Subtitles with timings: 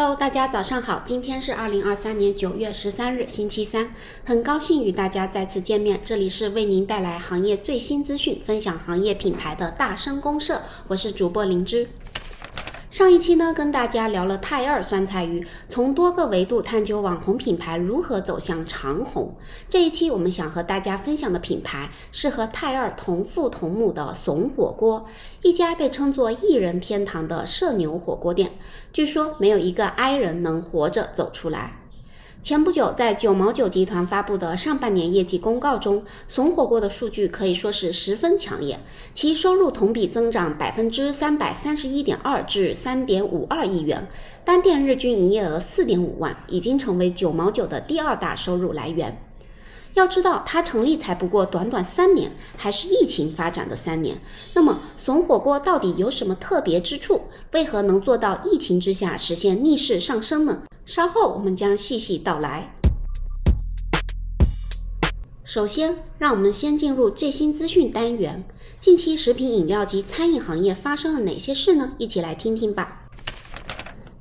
[0.00, 3.92] Hello，大家早上好，今天是二零二三年九月十三日，星期三，
[4.24, 6.00] 很高兴与大家再次见面。
[6.04, 11.88] 这里是为您带来行业最新资讯、分享行业品牌的大声公社，我是主播灵芝。
[12.98, 19.36] 上一期呢，跟大家聊了泰二酸菜鱼，从多个维度探究网红品牌如何走向长红。
[19.70, 25.06] 这一期我们想和大家分享的品牌是和泰二同父同母的怂火锅，
[25.42, 28.50] 一家被称作艺人天堂的社牛火锅店。
[28.92, 31.76] 据说没有一个 I 人能活着走出来。
[32.40, 38.78] 前不久，在九毛九集团发布的上半年业绩公告中，怂火锅的数据可以说是十分抢眼。
[39.12, 44.06] 其收入同比增长百分之三百三十一点二至三点五二亿元，
[44.44, 49.20] 单店日均营业额四点五万，已经成为九毛九的第二大收入来源。
[49.94, 54.20] 要知道，它成立才不过短短三年，还是疫情发展的三年。
[54.54, 57.22] 那么，怂火锅到底有什么特别之处？
[57.52, 60.62] 为何能做到疫情之下实现逆势上升呢？
[60.86, 62.74] 稍后我们将细细道来。
[65.44, 68.44] 首先，让我们先进入最新资讯单元。
[68.78, 71.94] 近期食品饮料及餐饮行业发生了哪些事呢？
[71.98, 72.97] 一起来听听吧。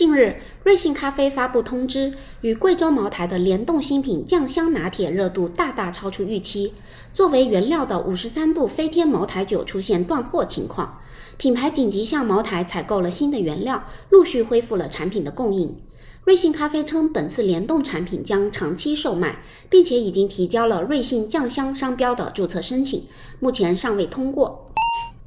[0.00, 6.72] 近日，瑞幸咖啡发布通知，与贵州茅台的联动新品酱香拿铁热度大大超出预期。
[7.12, 10.98] 作为原料的五十三度飞天茅台酒出现断货情况，
[11.36, 15.76] 品牌紧急向茅台采购了新的原料，陆续恢复了产品的供应。
[16.24, 23.02] 瑞幸咖啡称，本次联动产品将长期售卖，并且已经提交了瑞幸酱香商标的注册申请，
[23.38, 24.70] 目前尚未通过。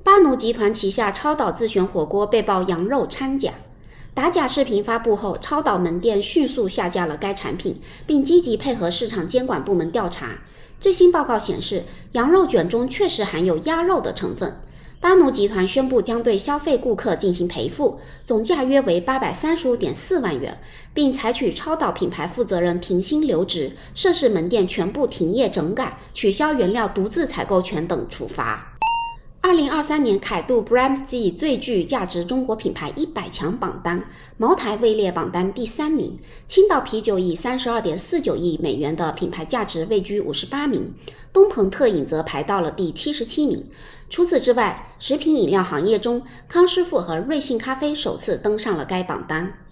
[0.03, 3.53] 巴奴集团旗下超导自选火锅被曝羊肉掺假，
[4.15, 10.41] 打假视频发布后，超导门店迅速下架了该产品，并积极配合市场监管部门调查。
[10.79, 14.59] 最新报告显示，羊肉卷中确实含有鸭肉的成分。
[14.99, 20.59] 巴奴集团宣布将对消费顾客进行赔付，总价约为八百三十五点四万元，
[20.93, 28.72] 并采取超导品牌负责人停薪留职、涉事门店全部停业整改、取消原料独自采购权等处罚。
[29.45, 34.01] 二零二三年凯度 Brand Z 最具价值中国品牌一百强榜单，
[34.37, 36.17] 茅台位列榜单第三名，
[36.47, 40.93] 青岛啤酒以三十二点四九亿美元的品牌价值位居五十八名，
[41.33, 43.67] 东鹏特饮则排到了第七十七名。
[44.09, 49.62] 除此之外，食品饮料行业中，康师傅和瑞幸咖啡首次登上了该榜单。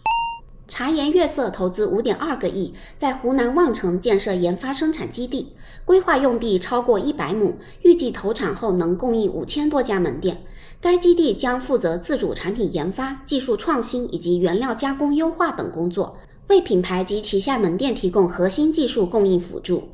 [0.71, 5.51] 茶颜悦色投资五点二个亿，在湖南望城建设研发生产基地，
[5.83, 10.37] 规划用地超过一百亩，预计投产后能供应五千多家门店。
[10.79, 16.15] 该基地将负责自主产品研发、技术创新以及原料加工优化等工作，
[16.47, 19.89] 为品牌及旗下门店提供核心技术供应辅助。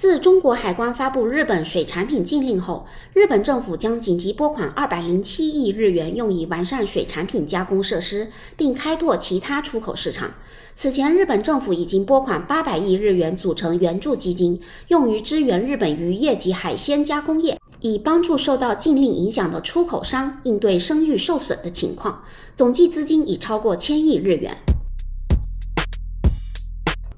[0.00, 10.32] 自中国海关发布日本水产品禁令后，日本政府将紧急拨款二百零七亿日元，用以完善水产品加工设施，并开拓其他出口市场。
[10.74, 14.58] 此前，日本政府已经拨款八百亿日元，组成援助基金，
[14.88, 22.24] 用于支援日本渔业及海鲜加工业，以帮助受到禁令影响的出口商应对声誉受损的情况。
[22.56, 24.56] 总计资金已超过千亿日元。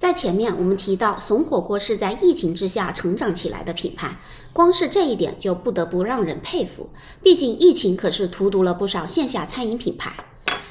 [0.02, 4.18] 在前面我们提到，怂火锅是在疫情之下成长起来的品牌，
[4.52, 6.90] 光是这一点就不得不让人佩服。
[7.22, 10.12] 毕竟疫情可是荼毒了不少线下餐饮品牌。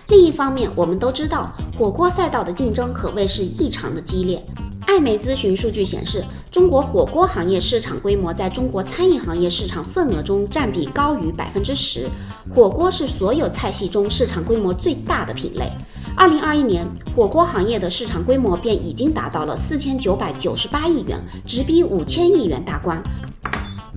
[0.10, 1.50] 另一方面，我们都知道
[1.80, 4.46] 火锅赛道的竞争可谓是异常的激烈。
[4.86, 6.22] 艾媒咨询数据显示，
[6.52, 12.10] 中国火锅行业市场规模在中国餐饮行业市场份额中占比高于百分之十，
[12.54, 15.72] 火锅是所有菜系中市场规模最大的品类。
[16.16, 16.86] 二零二一年，
[17.16, 21.18] 火锅行业的市场规模便已经达到了四千九百九十八亿元，
[21.48, 23.02] 直逼五千亿元大关。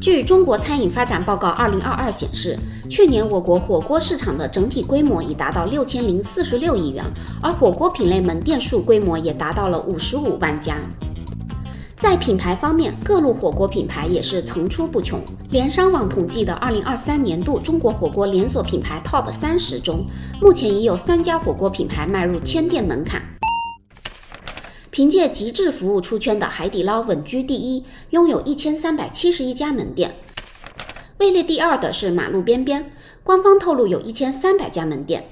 [0.01, 2.59] 据《中国餐饮发展报告（二零二二）》显示，
[2.91, 7.05] 去年我国火锅市场的整体规模已达到六千零四十六亿元，
[7.43, 10.77] 而火锅品类门店数规模也达到了五十五万家。
[12.05, 15.19] 在品牌方面，各路火锅品牌也是层出不穷。
[15.49, 20.05] 联商网统计的二零二三年度中国火锅连锁品牌 TOP 三十中，
[20.39, 23.23] 目前已有三家火锅品牌迈入千店门槛。
[24.91, 30.15] 凭借极致服务出圈的海底捞稳居第一，拥有一千三百七十一家门店。
[31.17, 32.93] 位列第二的是马路边边，
[33.23, 35.25] 官方透露有一千三百家门店。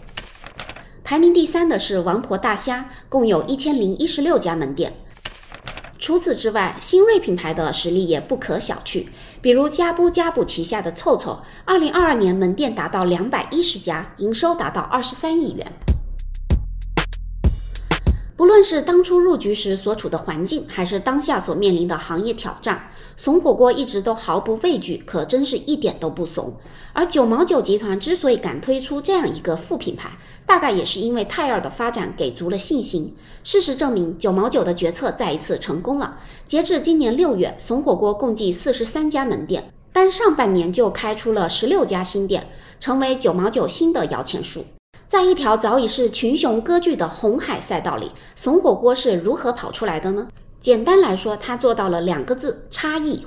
[1.04, 4.94] 排名第三的是王婆大虾，共有一千零一十六家门店。
[6.02, 9.06] 除此之外，新锐品牌的实力也不可小觑。
[9.40, 15.64] 比如加布加布旗下的凑凑，二零二二年门店达到两百一十家，营收达到二十三亿元。
[18.42, 26.56] 不论是当初入局时所处的环境，还是当下所面临的行业挑战，怂火锅一直都毫不畏惧，可真是一点都不怂。
[26.92, 30.10] 而九毛九集团之所以敢推出这样一个副品牌，
[30.44, 33.14] 大概也是因为泰尔的发展给足了信心。
[33.44, 36.18] 事实证明，九毛九的决策再一次成功了。
[36.48, 42.48] 截至今年六月，怂火锅共计四十三家门店，单上半年就开出了十六家新店，
[42.80, 44.64] 成为九毛九新的摇钱树。
[45.12, 50.26] 在一条早已是群雄割据的红海赛道里，怂火锅是如何跑出来的呢？
[50.58, 53.26] 简单来说，它做到了两个字：差异。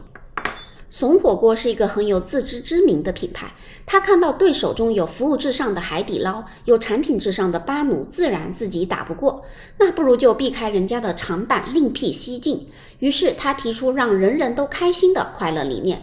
[0.90, 3.54] 怂火锅是一个很有自知之明的品牌，
[3.86, 9.46] 他看到对手中有服务至上的海底捞，有产品至上的巴奴，自然自己打不过，
[9.78, 12.66] 那不如就避开人家的长板，另辟蹊径。
[12.98, 16.02] 于是他提出让人人都开心的快乐理念。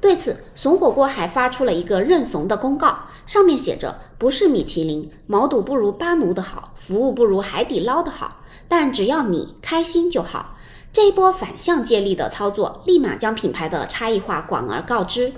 [0.00, 10.58] 对此，怂火锅还发出了一个认怂的公告，上面写着：“不是米其林，毛肚不如巴奴的好，服务不如海底捞的好，但只要你开心就好。”
[10.92, 15.32] 这一波反向借力的操作，立马将品牌的差异化广而告之。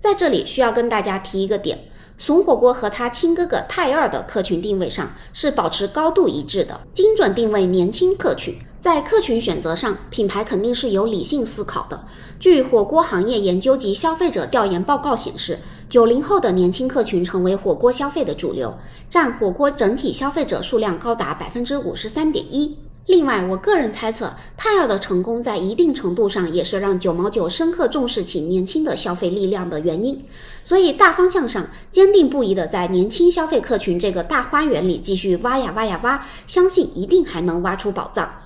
[0.00, 1.78] 在这里需要跟大家提一个点：
[2.16, 8.56] 怂火锅和他亲哥哥泰二的客群定位上是保持高度一致的，精准定位年轻客群。
[8.80, 12.06] 在客群选择上，品牌肯定是有理性思考的。
[12.38, 15.58] 据火锅行业研究及消费者调研报告显示，
[15.88, 18.76] 九零后的年轻客群成为火锅消费的主流，
[19.08, 22.76] 占火锅整体消费者数量高达百分之五十三点一。
[23.06, 30.18] 另外，我个人猜测，泰尔的成功在一定程度上也是让九毛九深刻重视起年轻的消费力量的原因。
[30.62, 38.43] 所以，大方向上坚定不移的在年轻消费客群这个大花园里继续挖呀挖呀挖，相信一定还能挖出宝藏。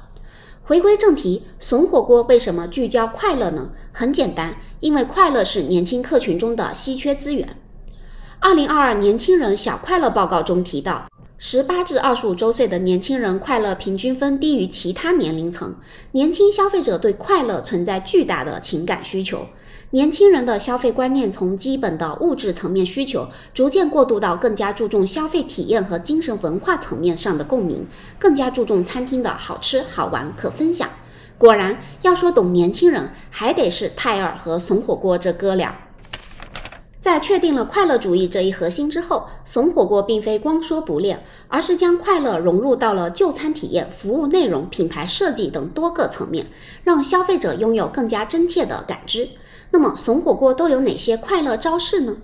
[0.68, 3.70] 回归正题，怂火锅为什么聚焦快乐呢？
[3.90, 7.56] 很简单，因为快乐是年轻客群中的稀缺资源。
[8.38, 15.74] 二零二二年轻人小快乐报告中提到，十八至二十五周岁的年轻人快乐平均分低于其他年龄层，
[16.12, 19.46] 年轻消费者对快乐存在巨大的情感需求。
[19.90, 27.86] 年轻人的消费观念从基本的物质层面需求，逐渐过渡到更加注重消费体验和精神文化层面上的共鸣，
[28.18, 30.90] 更加注重餐厅的好吃好玩可分享。
[31.38, 35.74] 果然，要说懂年轻人，还得是泰尔和怂火锅这哥俩。
[37.00, 46.44] 在确定了快乐主义这一核心之后，怂火锅并非光说不练，而是将快乐融入到了就餐体验、服务内容、品牌设计等多个层面，
[46.84, 49.26] 让消费者拥有更加真切的感知。
[49.70, 52.16] 那么，怂火锅都有哪些快乐招式呢？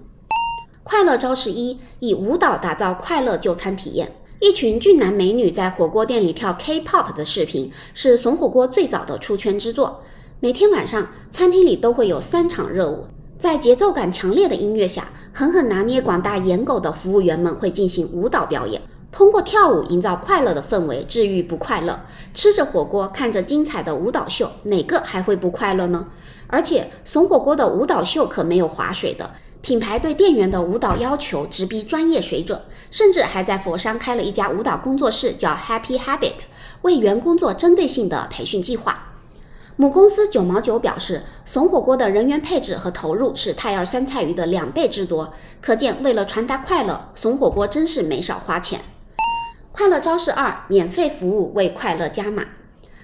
[0.83, 4.13] 快乐招式一：以舞蹈打造快乐就餐体验。
[4.41, 10.01] 一群俊男美女在火锅店里跳 K-pop 的视频，是怂火锅最早的出圈之作。
[10.41, 13.07] 每天晚上，餐厅里都会有三场热舞，
[13.39, 18.83] 在节奏感强烈的音乐下，狠狠拿捏广大颜狗的服务员们会进行舞蹈表演，
[19.15, 22.01] 通过跳舞营造快乐的氛围，治愈不快乐。
[22.35, 26.09] 吃着火锅，看着精彩的舞蹈秀，哪个还会不快乐呢？
[26.49, 29.31] 而且，怂火锅的舞蹈秀可没有划水的，
[29.63, 36.33] 品牌对店员的舞蹈要求直逼专业水准，甚至还在佛山开了一家舞蹈工作室，叫 Happy Habit，
[36.83, 39.13] 为员工做针对性的培训计划。
[39.77, 48.81] 母公司九毛九表示，怂火锅的人员配置和投入是泰尔酸菜鱼的两倍之多，可见为了传达快乐，怂火锅真是没少花钱。
[49.77, 52.45] 快乐招式二：免费服务为快乐加码。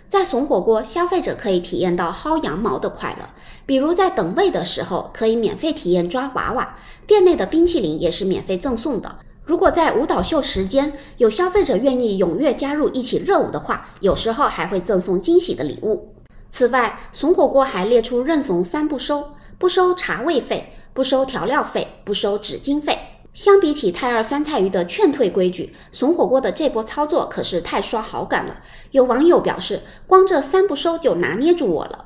[0.08, 3.28] 在怂火锅，消费者可以体验到薅羊毛的快乐，
[3.66, 6.76] 比如在等位的时候可以免费体验抓娃娃，
[7.08, 9.18] 店内的冰淇淋也是免费赠送的。
[9.44, 16.14] 如果在舞蹈秀时间有消费者愿意踊跃加入一起热舞的话，有时候还会赠送惊喜的礼物。
[16.52, 22.96] 此外，怂火锅还列出认怂三不收：不收茶位费，不收调料费，不收纸巾费。
[23.32, 28.60] 相比起泰二酸菜鱼的劝退规矩，怂火锅的这波操作可是太刷好感了。
[28.90, 32.04] 有网友表示，光这三不收就拿捏住我了。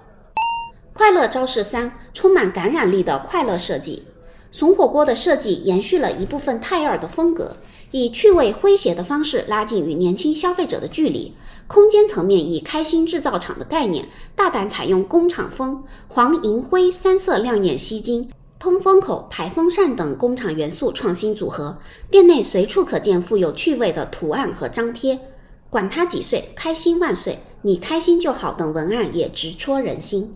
[0.93, 4.05] 快乐招式三：充满感染力的快乐设计。
[4.53, 7.57] 怂火锅的设计延续了一部分泰二的风格，
[7.91, 11.35] 以趣味诙谐的方式拉近与年轻消费者的距离。
[11.67, 18.31] 空间层面以开心制造厂的概念，大胆采用工厂风，黄银灰三色亮眼吸睛。
[18.65, 21.77] 通风口、排风扇等工厂元素创新组合，
[22.11, 25.21] 店内随处可见富有趣味的图案和张贴。
[25.69, 30.35] 管他几岁，开心万岁，你开心就好等文案也直戳人心。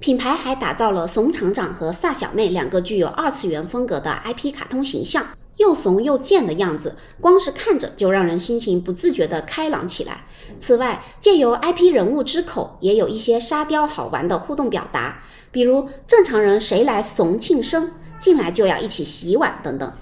[0.00, 5.24] 品牌还打造了怂厂长和飒小妹两个具有二次元风格的 IP 卡通形象，
[5.60, 10.24] 又怂又贱的样子，光是看着就让人心情不自觉地开朗起来。
[10.58, 15.22] 此外，借由 IP 人物之口，也有一些沙雕好玩的互动表达。
[15.52, 19.92] 比如正常人谁来怂庆生，进来就要一起洗碗等等。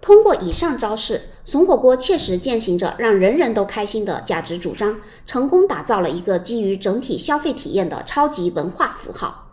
[0.00, 9.49] 通过以上招式，怂火锅切实践行着让人人都开心的价值主张，成功打造了一个基于整体消费体验的超级文化符号。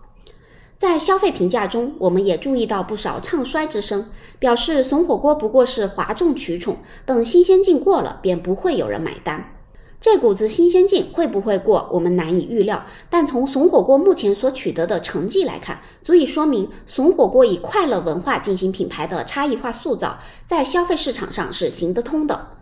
[0.78, 4.06] 在消费评价中，我们也注意到不少唱衰之声，
[4.38, 9.56] 表示怂火锅不过是哗众取宠，等新鲜劲过了，便不会有人买单。
[10.00, 12.86] 这股子新鲜劲会不会过，我们难以预料。
[13.10, 22.57] 但从怂火锅目前所取得的成绩来看，足以说明怂火锅以快乐文化进行品牌的差异化塑造，在消费市场上是行得通的。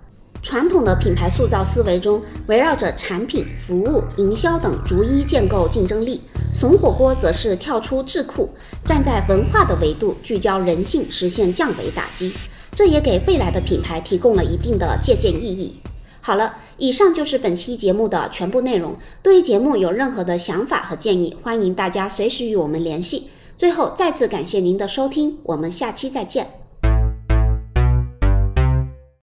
[0.45, 6.19] 传统的品牌塑造思维中，围绕着产品、服务、营销等逐一建构竞争力；
[6.53, 8.47] 怂火锅则是跳出智库，
[8.85, 12.31] 站在文化的维度，聚焦人性，实现降维打击。
[12.71, 15.77] 这也给未来的品牌提供了一定的借鉴意义。
[16.21, 18.95] 好了，以上就是本期节目的全部内容。
[19.23, 23.31] 对于节目有任何的想法和建议，欢迎大家随时与我们联系。
[23.57, 26.64] 最后，再次感谢您的收听，我们下期再见。